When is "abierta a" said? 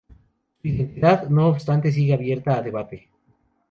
2.15-2.63